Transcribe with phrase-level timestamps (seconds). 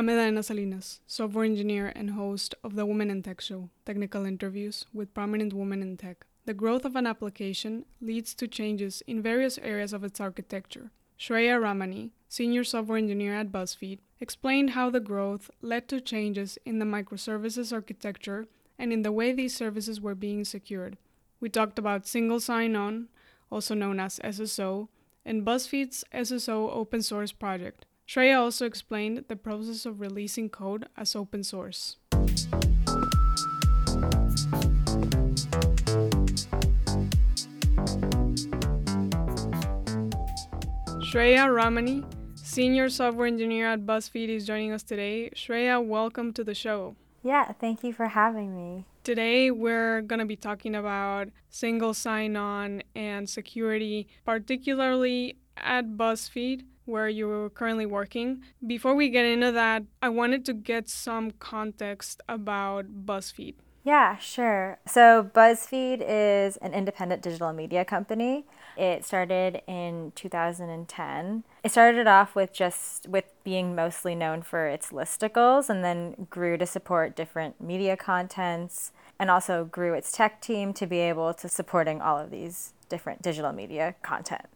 [0.00, 5.12] I'm Salinas, software engineer and host of the Women in Tech Show, technical interviews with
[5.12, 6.24] prominent women in tech.
[6.46, 10.90] The growth of an application leads to changes in various areas of its architecture.
[11.18, 16.78] Shraya Ramani, senior software engineer at BuzzFeed, explained how the growth led to changes in
[16.78, 18.48] the microservices architecture
[18.78, 20.96] and in the way these services were being secured.
[21.40, 23.08] We talked about single sign on,
[23.52, 24.88] also known as SSO,
[25.26, 27.84] and BuzzFeed's SSO open source project.
[28.10, 31.96] Shraya also explained the process of releasing code as open source.
[41.06, 42.02] Shraya Ramani,
[42.34, 45.30] senior software engineer at BuzzFeed, is joining us today.
[45.36, 46.96] Shraya, welcome to the show.
[47.22, 48.86] Yeah, thank you for having me.
[49.04, 56.64] Today, we're going to be talking about single sign on and security, particularly at BuzzFeed
[56.90, 58.42] where you're currently working.
[58.66, 63.54] Before we get into that, I wanted to get some context about BuzzFeed.
[63.82, 64.78] Yeah, sure.
[64.86, 68.44] So, BuzzFeed is an independent digital media company.
[68.76, 71.44] It started in 2010.
[71.64, 76.58] It started off with just with being mostly known for its listicles and then grew
[76.58, 81.48] to support different media contents and also grew its tech team to be able to
[81.48, 84.46] supporting all of these different digital media content.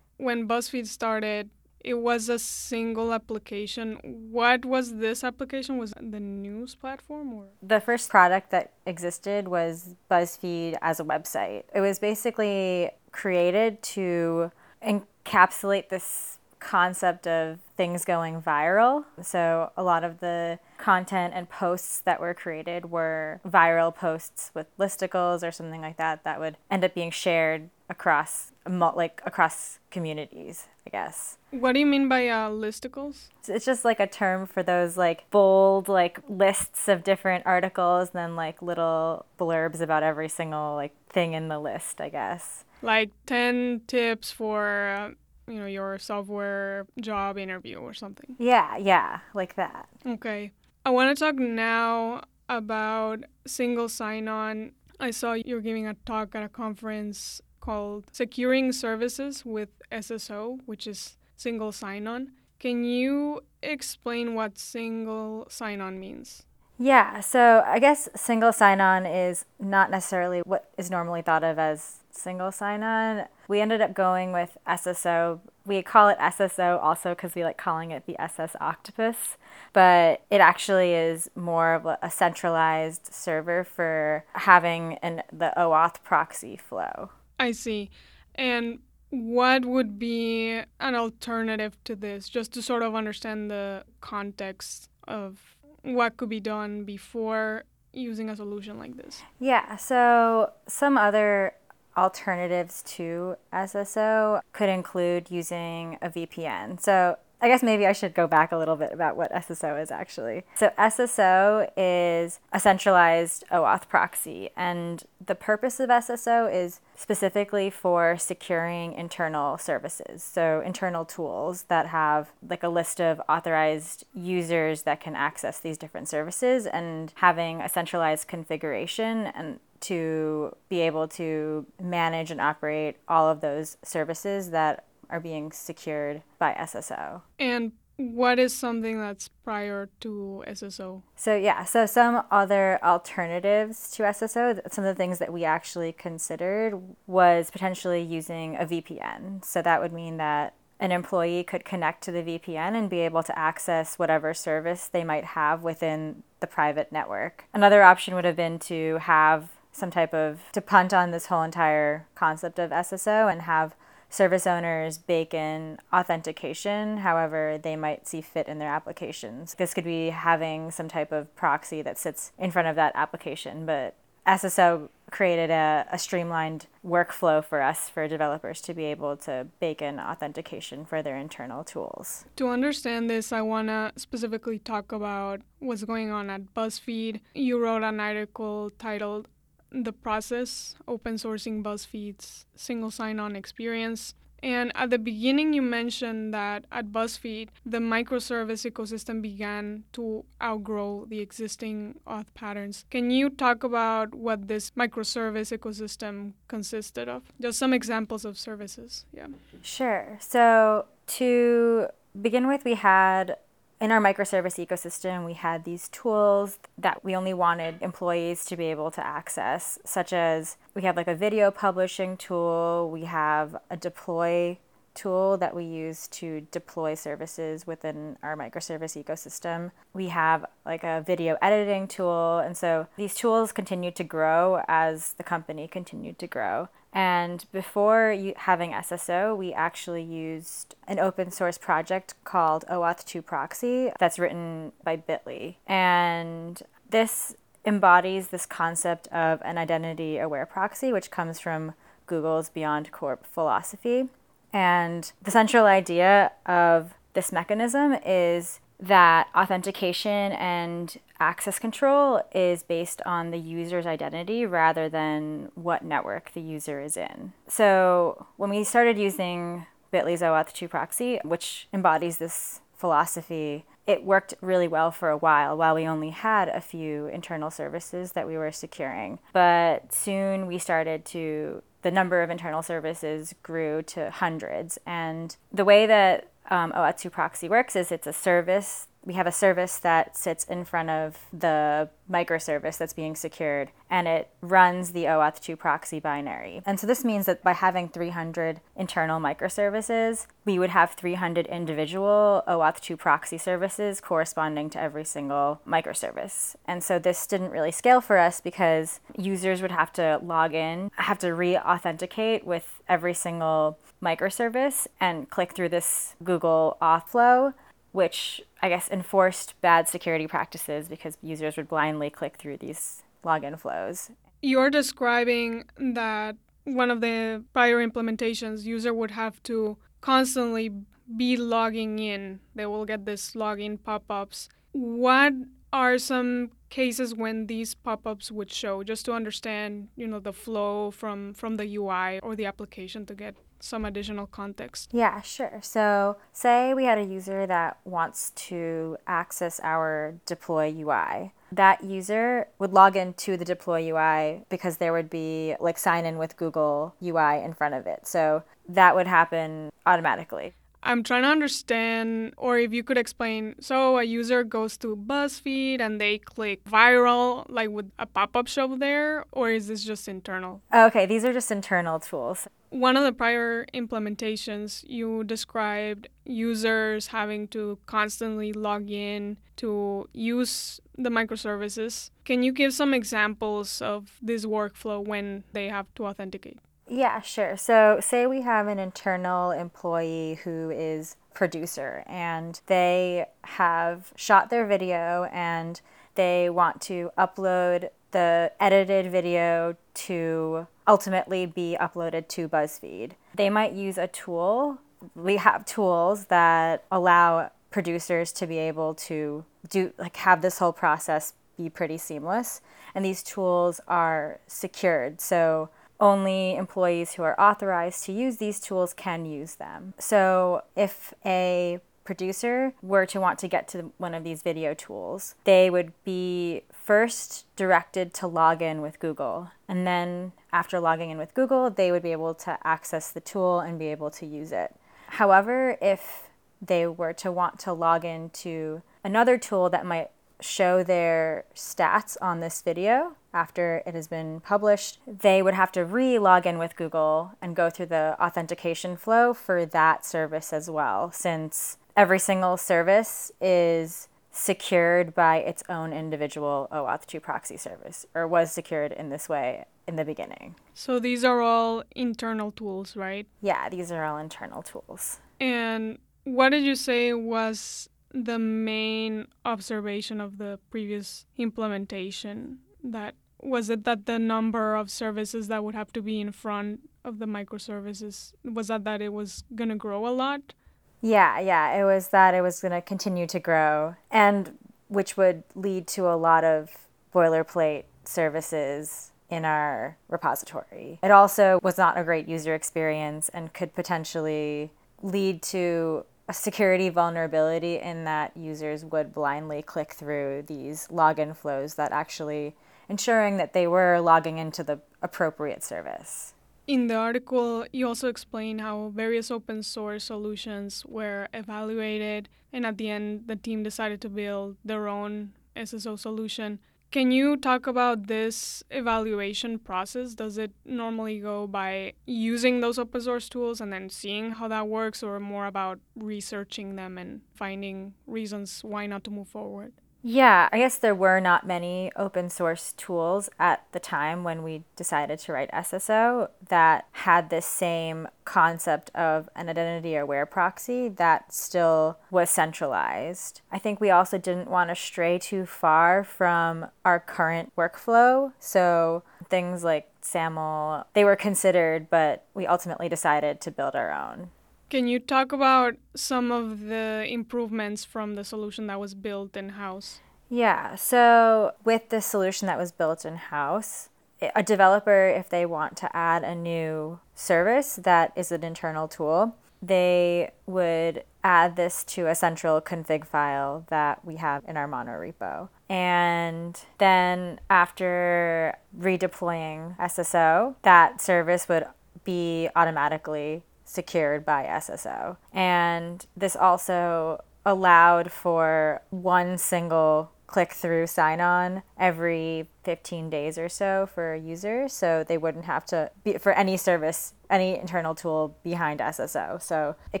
[0.18, 1.48] When BuzzFeed started,
[1.84, 3.98] it was a single application.
[4.02, 5.78] What was this application?
[5.78, 7.44] Was the news platform or?
[7.62, 11.64] The first product that existed was BuzzFeed as a website.
[11.74, 14.50] It was basically created to
[14.86, 19.04] encapsulate this concept of things going viral.
[19.20, 24.66] So a lot of the content and posts that were created were viral posts with
[24.78, 30.68] listicles or something like that that would end up being shared across like across communities,
[30.86, 31.38] I guess.
[31.50, 33.28] What do you mean by uh, listicles?
[33.46, 38.18] It's just like a term for those like bold like lists of different articles, and
[38.18, 42.64] then like little blurbs about every single like thing in the list, I guess.
[42.82, 45.10] Like ten tips for uh,
[45.50, 48.34] you know your software job interview or something.
[48.38, 49.88] Yeah, yeah, like that.
[50.04, 50.52] Okay,
[50.84, 54.72] I want to talk now about single sign-on.
[54.98, 60.86] I saw you're giving a talk at a conference called Securing Services with SSO, which
[60.86, 62.32] is single sign on.
[62.58, 66.42] Can you explain what single sign on means?
[66.78, 71.58] Yeah, so I guess single sign on is not necessarily what is normally thought of
[71.58, 73.26] as single sign on.
[73.46, 75.40] We ended up going with SSO.
[75.64, 79.36] We call it SSO also because we like calling it the SS Octopus,
[79.72, 86.56] but it actually is more of a centralized server for having an the OAuth proxy
[86.56, 87.10] flow.
[87.38, 87.90] I see.
[88.34, 94.88] And what would be an alternative to this, just to sort of understand the context
[95.06, 99.22] of what could be done before using a solution like this?
[99.38, 101.54] Yeah, so some other
[101.96, 106.80] alternatives to SSO could include using a VPN.
[106.80, 109.90] So I guess maybe I should go back a little bit about what SSO is
[109.90, 110.44] actually.
[110.54, 118.16] So, SSO is a centralized OAuth proxy, and the purpose of SSO is specifically for
[118.16, 120.22] securing internal services.
[120.22, 125.76] So, internal tools that have like a list of authorized users that can access these
[125.76, 132.98] different services and having a centralized configuration and to be able to manage and operate
[133.08, 137.20] all of those services that are being secured by SSO.
[137.38, 141.02] And what is something that's prior to SSO?
[141.14, 145.92] So, yeah, so some other alternatives to SSO, some of the things that we actually
[145.92, 149.44] considered was potentially using a VPN.
[149.44, 153.22] So, that would mean that an employee could connect to the VPN and be able
[153.22, 157.44] to access whatever service they might have within the private network.
[157.54, 161.42] Another option would have been to have some type of to punt on this whole
[161.42, 163.76] entire concept of SSO and have
[164.12, 169.54] service owners bake in authentication however they might see fit in their applications.
[169.54, 173.64] This could be having some type of proxy that sits in front of that application,
[173.64, 179.46] but SSO created a, a, streamlined workflow for us, for developers to be able to
[179.60, 182.24] bake in authentication for their internal tools.
[182.36, 187.20] To understand this, I want to specifically talk about what's going on at BuzzFeed.
[187.34, 189.28] You wrote an article titled
[189.72, 194.14] the process, open sourcing BuzzFeed's single sign on experience.
[194.42, 201.06] And at the beginning, you mentioned that at BuzzFeed, the microservice ecosystem began to outgrow
[201.08, 202.84] the existing auth patterns.
[202.90, 207.22] Can you talk about what this microservice ecosystem consisted of?
[207.40, 209.04] Just some examples of services.
[209.12, 209.28] Yeah.
[209.62, 210.18] Sure.
[210.20, 210.86] So,
[211.18, 211.86] to
[212.20, 213.36] begin with, we had
[213.82, 218.66] in our microservice ecosystem, we had these tools that we only wanted employees to be
[218.66, 223.76] able to access, such as we have like a video publishing tool, we have a
[223.76, 224.56] deploy
[224.94, 229.72] tool that we use to deploy services within our microservice ecosystem.
[229.92, 232.38] We have like a video editing tool.
[232.38, 236.68] And so these tools continued to grow as the company continued to grow.
[236.92, 243.22] And before you, having SSO, we actually used an open source project called OAuth 2
[243.22, 245.56] Proxy that's written by Bitly.
[245.66, 247.34] And this
[247.64, 251.72] embodies this concept of an identity aware proxy, which comes from
[252.06, 254.08] Google's BeyondCorp philosophy.
[254.52, 263.00] And the central idea of this mechanism is that authentication and access control is based
[263.06, 267.32] on the user's identity rather than what network the user is in.
[267.48, 274.34] So when we started using Bitly's OAuth 2 proxy, which embodies this philosophy, it worked
[274.40, 278.36] really well for a while while we only had a few internal services that we
[278.36, 279.18] were securing.
[279.32, 284.78] But soon we started to the number of internal services grew to hundreds.
[284.86, 289.26] And the way that um, OAuth 2 proxy works is it's a service we have
[289.26, 294.92] a service that sits in front of the microservice that's being secured and it runs
[294.92, 296.62] the OAuth 2 proxy binary.
[296.64, 302.42] And so this means that by having 300 internal microservices, we would have 300 individual
[302.46, 306.54] OAuth 2 proxy services corresponding to every single microservice.
[306.66, 310.90] And so this didn't really scale for us because users would have to log in,
[310.96, 317.54] have to re authenticate with every single microservice and click through this Google auth flow
[317.92, 323.58] which I guess enforced bad security practices because users would blindly click through these login
[323.58, 324.10] flows.
[324.40, 330.70] You're describing that one of the prior implementations, user would have to constantly
[331.16, 332.40] be logging in.
[332.54, 334.48] They will get this login pop-ups.
[334.72, 335.32] What
[335.72, 340.90] are some cases when these pop-ups would show just to understand, you know, the flow
[340.90, 344.90] from from the UI or the application to get some additional context?
[344.92, 345.60] Yeah, sure.
[345.62, 351.32] So, say we had a user that wants to access our deploy UI.
[351.52, 356.16] That user would log into the deploy UI because there would be like sign in
[356.16, 358.06] with Google UI in front of it.
[358.06, 360.54] So, that would happen automatically.
[360.82, 363.54] I'm trying to understand, or if you could explain.
[363.60, 368.48] So a user goes to BuzzFeed and they click viral, like with a pop up
[368.48, 370.60] show there, or is this just internal?
[370.74, 372.48] Okay, these are just internal tools.
[372.70, 380.80] One of the prior implementations, you described users having to constantly log in to use
[380.96, 382.10] the microservices.
[382.24, 386.58] Can you give some examples of this workflow when they have to authenticate?
[386.92, 387.56] Yeah, sure.
[387.56, 394.66] So, say we have an internal employee who is producer and they have shot their
[394.66, 395.80] video and
[396.16, 403.12] they want to upload the edited video to ultimately be uploaded to BuzzFeed.
[403.34, 404.76] They might use a tool.
[405.14, 410.74] We have tools that allow producers to be able to do like have this whole
[410.74, 412.60] process be pretty seamless
[412.94, 415.22] and these tools are secured.
[415.22, 415.70] So
[416.02, 419.94] only employees who are authorized to use these tools can use them.
[419.98, 425.36] So if a producer were to want to get to one of these video tools,
[425.44, 429.52] they would be first directed to log in with Google.
[429.68, 433.60] And then after logging in with Google, they would be able to access the tool
[433.60, 434.74] and be able to use it.
[435.06, 436.28] However, if
[436.60, 440.10] they were to want to log into another tool that might
[440.40, 445.84] show their stats on this video after it has been published, they would have to
[445.84, 450.70] re log in with Google and go through the authentication flow for that service as
[450.70, 458.06] well, since every single service is secured by its own individual OAuth 2 proxy service,
[458.14, 460.54] or was secured in this way in the beginning.
[460.74, 463.26] So these are all internal tools, right?
[463.40, 465.20] Yeah, these are all internal tools.
[465.38, 473.68] And what did you say was the main observation of the previous implementation that was
[473.68, 477.26] it that the number of services that would have to be in front of the
[477.26, 480.54] microservices was that that it was going to grow a lot?
[481.00, 484.56] Yeah yeah it was that it was going to continue to grow and
[484.88, 486.70] which would lead to a lot of
[487.12, 490.98] boilerplate services in our repository.
[491.02, 494.70] It also was not a great user experience and could potentially
[495.02, 501.74] lead to a security vulnerability in that users would blindly click through these login flows
[501.74, 502.54] that actually
[502.88, 506.34] ensuring that they were logging into the appropriate service.
[506.66, 512.78] In the article, you also explain how various open source solutions were evaluated, and at
[512.78, 516.60] the end, the team decided to build their own SSO solution.
[516.92, 520.14] Can you talk about this evaluation process?
[520.14, 524.68] Does it normally go by using those open source tools and then seeing how that
[524.68, 529.72] works, or more about researching them and finding reasons why not to move forward?
[530.04, 534.64] Yeah, I guess there were not many open source tools at the time when we
[534.74, 541.32] decided to write SSO that had this same concept of an identity aware proxy that
[541.32, 543.42] still was centralized.
[543.52, 548.32] I think we also didn't want to stray too far from our current workflow.
[548.40, 554.30] So things like SAML, they were considered, but we ultimately decided to build our own.
[554.72, 559.50] Can you talk about some of the improvements from the solution that was built in
[559.50, 560.00] house?
[560.30, 563.90] Yeah, so with the solution that was built in house,
[564.34, 569.36] a developer, if they want to add a new service that is an internal tool,
[569.60, 574.92] they would add this to a central config file that we have in our mono
[574.92, 575.50] repo.
[575.68, 581.66] And then after redeploying SSO, that service would
[582.04, 585.16] be automatically secured by SSO.
[585.32, 593.48] And this also allowed for one single click through sign on every 15 days or
[593.48, 597.94] so for a user so they wouldn't have to be for any service any internal
[597.94, 600.00] tool behind SSO so it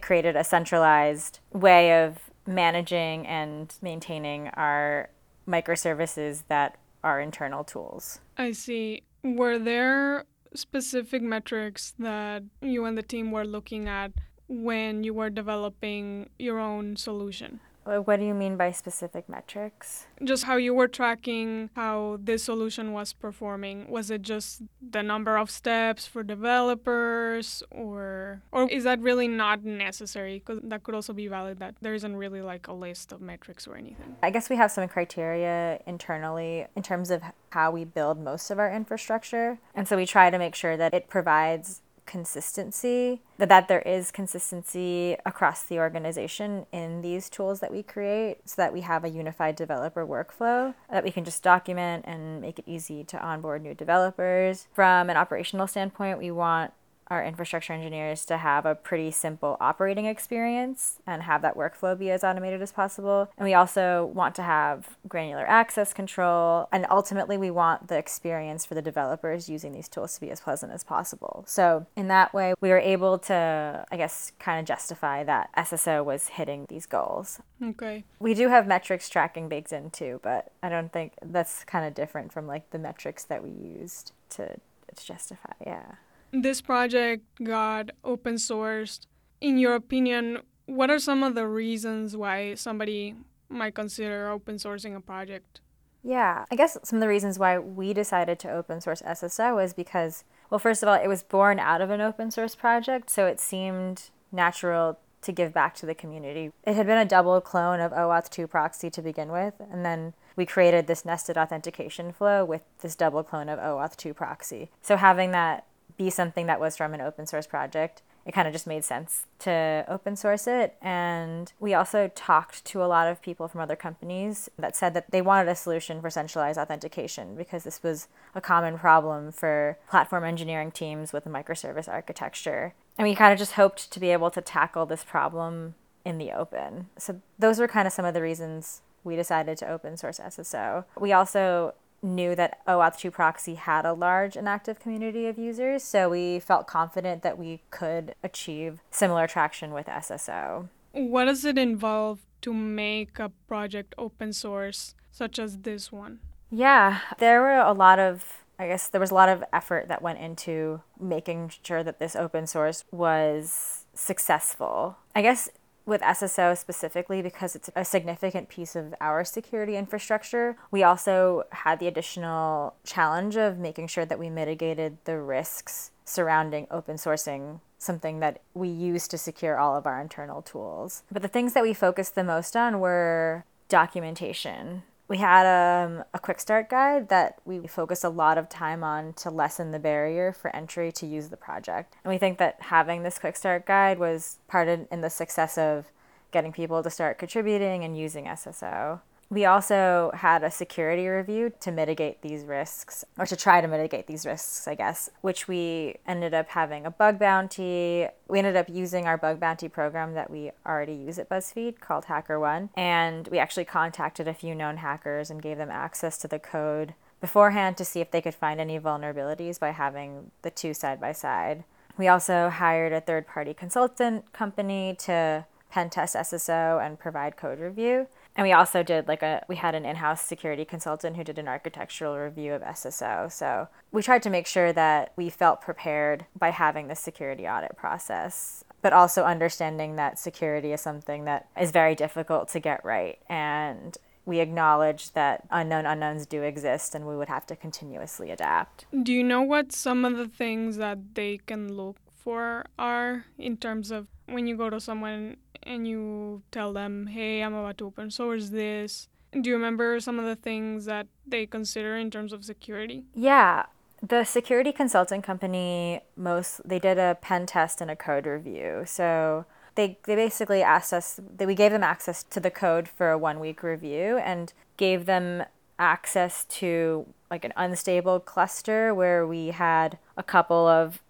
[0.00, 5.10] created a centralized way of managing and maintaining our
[5.46, 8.20] microservices that are internal tools.
[8.36, 9.02] I see.
[9.22, 10.24] Were there
[10.54, 14.12] specific metrics that you and the team were looking at
[14.48, 17.60] when you were developing your own solution?
[17.84, 20.06] Uh, what do you mean by specific metrics?
[20.22, 23.88] Just how you were tracking how this solution was performing.
[23.90, 29.64] Was it just the number of steps for developers or or is that really not
[29.64, 33.20] necessary because that could also be valid that there isn't really like a list of
[33.20, 34.16] metrics or anything.
[34.22, 38.58] I guess we have some criteria internally in terms of how we build most of
[38.58, 39.58] our infrastructure.
[39.74, 45.16] And so we try to make sure that it provides consistency, that there is consistency
[45.24, 49.56] across the organization in these tools that we create so that we have a unified
[49.56, 54.68] developer workflow that we can just document and make it easy to onboard new developers.
[54.72, 56.72] From an operational standpoint, we want
[57.12, 62.10] our infrastructure engineers to have a pretty simple operating experience and have that workflow be
[62.10, 63.30] as automated as possible.
[63.36, 66.68] And we also want to have granular access control.
[66.72, 70.40] And ultimately, we want the experience for the developers using these tools to be as
[70.40, 71.44] pleasant as possible.
[71.46, 76.02] So, in that way, we were able to, I guess, kind of justify that SSO
[76.02, 77.40] was hitting these goals.
[77.62, 78.04] Okay.
[78.20, 81.92] We do have metrics tracking baked in too, but I don't think that's kind of
[81.92, 84.56] different from like the metrics that we used to,
[84.96, 85.52] to justify.
[85.64, 85.96] Yeah
[86.32, 89.06] this project got open sourced.
[89.40, 93.14] In your opinion, what are some of the reasons why somebody
[93.48, 95.60] might consider open sourcing a project?
[96.02, 99.72] Yeah, I guess some of the reasons why we decided to open source SSO is
[99.72, 103.26] because, well, first of all, it was born out of an open source project, so
[103.26, 106.50] it seemed natural to give back to the community.
[106.64, 110.14] It had been a double clone of OAuth 2 proxy to begin with, and then
[110.34, 114.70] we created this nested authentication flow with this double clone of OAuth 2 proxy.
[114.80, 115.66] So having that
[116.02, 118.02] be something that was from an open source project.
[118.24, 120.76] It kind of just made sense to open source it.
[120.80, 125.10] And we also talked to a lot of people from other companies that said that
[125.10, 130.24] they wanted a solution for centralized authentication because this was a common problem for platform
[130.24, 132.74] engineering teams with a microservice architecture.
[132.96, 136.32] And we kind of just hoped to be able to tackle this problem in the
[136.32, 136.88] open.
[136.98, 140.84] So those were kind of some of the reasons we decided to open source SSO.
[140.98, 145.82] We also knew that OAuth 2 proxy had a large and active community of users,
[145.82, 150.68] so we felt confident that we could achieve similar traction with SSO.
[150.92, 156.18] What does it involve to make a project open source such as this one?
[156.50, 160.02] Yeah, there were a lot of I guess there was a lot of effort that
[160.02, 164.98] went into making sure that this open source was successful.
[165.16, 165.48] I guess
[165.84, 170.56] with SSO specifically because it's a significant piece of our security infrastructure.
[170.70, 176.66] We also had the additional challenge of making sure that we mitigated the risks surrounding
[176.70, 181.02] open sourcing something that we use to secure all of our internal tools.
[181.10, 186.18] But the things that we focused the most on were documentation we had um, a
[186.18, 190.32] quick start guide that we focused a lot of time on to lessen the barrier
[190.32, 191.94] for entry to use the project.
[192.02, 195.58] And we think that having this quick start guide was part of in the success
[195.58, 195.92] of
[196.30, 199.02] getting people to start contributing and using SSO.
[199.32, 204.06] We also had a security review to mitigate these risks, or to try to mitigate
[204.06, 208.08] these risks, I guess, which we ended up having a bug bounty.
[208.28, 212.04] We ended up using our bug bounty program that we already use at BuzzFeed called
[212.04, 212.68] HackerOne.
[212.76, 216.92] And we actually contacted a few known hackers and gave them access to the code
[217.22, 221.12] beforehand to see if they could find any vulnerabilities by having the two side by
[221.12, 221.64] side.
[221.96, 227.58] We also hired a third party consultant company to pen test SSO and provide code
[227.58, 228.08] review.
[228.36, 231.48] And we also did like a we had an in-house security consultant who did an
[231.48, 233.30] architectural review of SSO.
[233.30, 237.76] So we tried to make sure that we felt prepared by having the security audit
[237.76, 243.18] process, but also understanding that security is something that is very difficult to get right
[243.28, 248.86] and we acknowledge that unknown unknowns do exist and we would have to continuously adapt.
[249.02, 253.56] Do you know what some of the things that they can look for are in
[253.56, 257.86] terms of when you go to someone and you tell them, hey, I'm about to
[257.86, 259.08] open source this?
[259.32, 263.04] Do you remember some of the things that they consider in terms of security?
[263.14, 263.66] Yeah.
[264.02, 268.82] The security consulting company most they did a pen test and a code review.
[268.84, 273.10] So they, they basically asked us that we gave them access to the code for
[273.10, 275.44] a one week review and gave them
[275.78, 281.00] access to like an unstable cluster where we had a couple of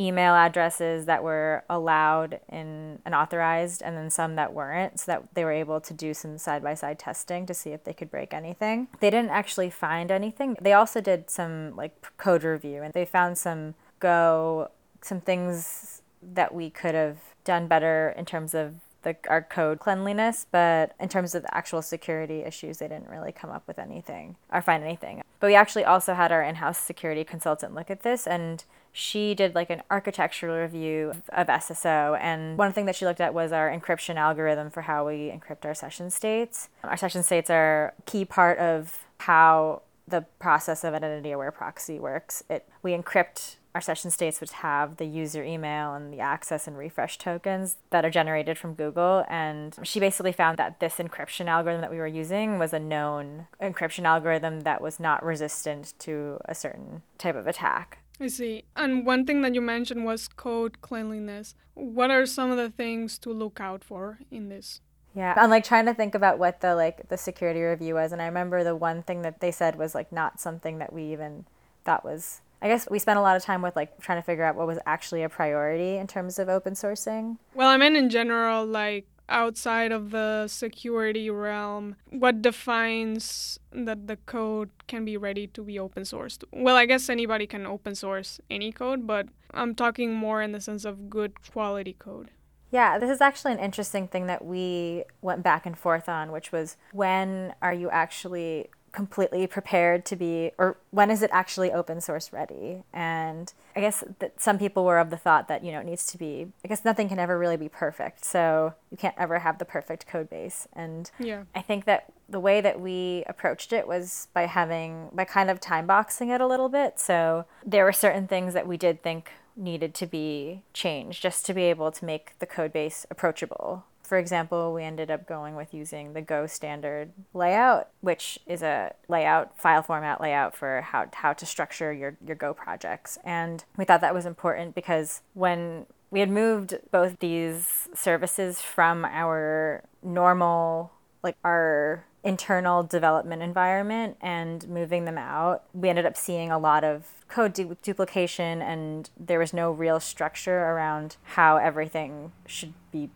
[0.00, 5.34] email addresses that were allowed in and authorized and then some that weren't so that
[5.34, 8.10] they were able to do some side by side testing to see if they could
[8.10, 8.88] break anything.
[9.00, 10.56] They didn't actually find anything.
[10.60, 14.70] They also did some like code review and they found some go
[15.02, 20.46] some things that we could have done better in terms of the, our code cleanliness,
[20.50, 24.36] but in terms of the actual security issues, they didn't really come up with anything
[24.52, 25.22] or find anything.
[25.38, 29.34] But we actually also had our in house security consultant look at this, and she
[29.34, 32.18] did like an architectural review of SSO.
[32.20, 35.64] And one thing that she looked at was our encryption algorithm for how we encrypt
[35.64, 36.68] our session states.
[36.84, 41.98] Our session states are a key part of how the process of identity aware proxy
[41.98, 42.42] works.
[42.50, 46.76] It we encrypt our session states would have the user email and the access and
[46.76, 49.24] refresh tokens that are generated from Google.
[49.28, 53.46] And she basically found that this encryption algorithm that we were using was a known
[53.62, 57.98] encryption algorithm that was not resistant to a certain type of attack.
[58.18, 58.64] I see.
[58.76, 61.54] And one thing that you mentioned was code cleanliness.
[61.74, 64.80] What are some of the things to look out for in this?
[65.14, 68.22] Yeah, I'm like trying to think about what the like the security review was, and
[68.22, 71.46] I remember the one thing that they said was like not something that we even
[71.84, 74.44] thought was I guess we spent a lot of time with like trying to figure
[74.44, 77.38] out what was actually a priority in terms of open sourcing.
[77.54, 84.16] Well, I mean in general, like outside of the security realm, what defines that the
[84.16, 86.42] code can be ready to be open sourced?
[86.52, 90.60] Well, I guess anybody can open source any code, but I'm talking more in the
[90.60, 92.30] sense of good quality code.
[92.72, 96.52] Yeah, this is actually an interesting thing that we went back and forth on, which
[96.52, 102.00] was when are you actually completely prepared to be or when is it actually open
[102.00, 102.82] source ready?
[102.92, 106.06] And i guess that some people were of the thought that you know it needs
[106.06, 108.24] to be i guess nothing can ever really be perfect.
[108.24, 110.66] So you can't ever have the perfect code base.
[110.72, 111.44] And yeah.
[111.54, 115.60] I think that the way that we approached it was by having by kind of
[115.60, 116.98] time boxing it a little bit.
[116.98, 121.54] So there were certain things that we did think needed to be changed just to
[121.54, 125.72] be able to make the code base approachable for example, we ended up going with
[125.72, 131.32] using the Go standard layout, which is a layout, file format layout for how, how
[131.32, 133.18] to structure your, your Go projects.
[133.22, 139.04] And we thought that was important because when we had moved both these services from
[139.04, 140.90] our normal,
[141.22, 146.82] like our internal development environment and moving them out, we ended up seeing a lot
[146.82, 153.08] of code du- duplication and there was no real structure around how everything should be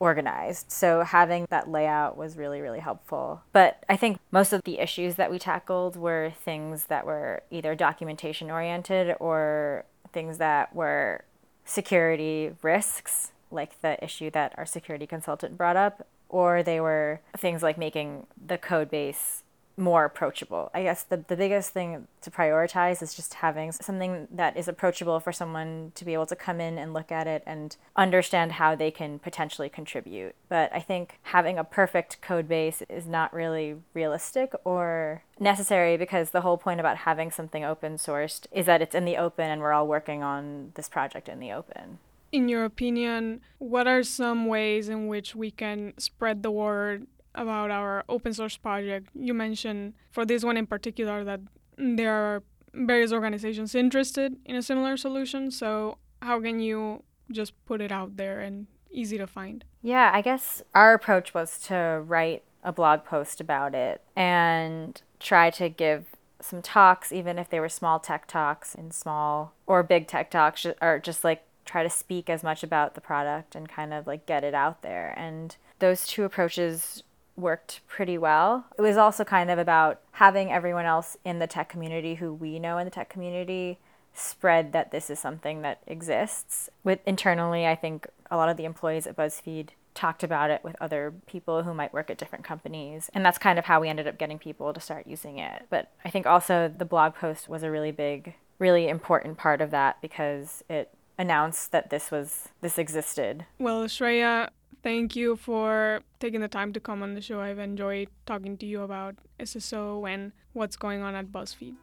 [0.00, 0.70] organized.
[0.70, 3.42] So having that layout was really, really helpful.
[3.52, 7.74] But I think most of the issues that we tackled were things that were either
[7.74, 11.24] documentation oriented or things that were
[11.64, 17.62] security risks, like the issue that our security consultant brought up, or they were things
[17.62, 19.42] like making the code base
[19.78, 20.70] more approachable.
[20.74, 25.20] I guess the, the biggest thing to prioritize is just having something that is approachable
[25.20, 28.74] for someone to be able to come in and look at it and understand how
[28.74, 30.34] they can potentially contribute.
[30.48, 36.30] But I think having a perfect code base is not really realistic or necessary because
[36.30, 39.60] the whole point about having something open sourced is that it's in the open and
[39.60, 41.98] we're all working on this project in the open.
[42.30, 47.06] In your opinion, what are some ways in which we can spread the word
[47.38, 49.08] about our open source project.
[49.14, 51.40] You mentioned for this one in particular that
[51.76, 52.42] there are
[52.74, 55.50] various organizations interested in a similar solution.
[55.50, 59.64] So, how can you just put it out there and easy to find?
[59.82, 65.50] Yeah, I guess our approach was to write a blog post about it and try
[65.50, 66.06] to give
[66.40, 70.66] some talks, even if they were small tech talks and small or big tech talks,
[70.80, 74.26] or just like try to speak as much about the product and kind of like
[74.26, 75.14] get it out there.
[75.16, 77.02] And those two approaches
[77.38, 78.66] worked pretty well.
[78.76, 82.58] It was also kind of about having everyone else in the tech community who we
[82.58, 83.78] know in the tech community
[84.12, 86.68] spread that this is something that exists.
[86.82, 90.76] With internally, I think a lot of the employees at BuzzFeed talked about it with
[90.80, 93.10] other people who might work at different companies.
[93.14, 95.66] And that's kind of how we ended up getting people to start using it.
[95.70, 99.70] But I think also the blog post was a really big, really important part of
[99.70, 103.44] that because it announced that this was this existed.
[103.58, 104.50] Well, Shraya,
[104.88, 107.40] thank you for taking the time to come on the show.
[107.42, 111.74] I've enjoyed talking to you about SSO and what's going on at BuzzFeed.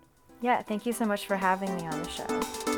[0.41, 2.74] Yeah, thank you so much for having me on the show.